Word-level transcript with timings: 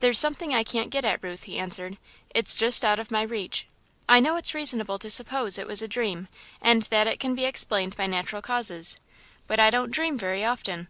"There's 0.00 0.18
something 0.18 0.52
I 0.52 0.64
can't 0.64 0.90
get 0.90 1.04
at, 1.04 1.22
Ruth," 1.22 1.44
he 1.44 1.60
answered. 1.60 1.96
"It's 2.30 2.56
just 2.56 2.84
out 2.84 2.98
of 2.98 3.12
my 3.12 3.22
reach. 3.22 3.68
I 4.08 4.18
know 4.18 4.34
it's 4.34 4.52
reasonable 4.52 4.98
to 4.98 5.08
suppose 5.08 5.58
it 5.58 5.66
was 5.68 5.80
a 5.80 5.86
dream 5.86 6.26
and 6.60 6.82
that 6.82 7.06
it 7.06 7.20
can 7.20 7.36
be 7.36 7.44
explained 7.44 7.96
by 7.96 8.08
natural 8.08 8.42
causes, 8.42 8.96
but 9.46 9.60
I 9.60 9.70
don't 9.70 9.92
dream 9.92 10.18
very 10.18 10.44
often." 10.44 10.88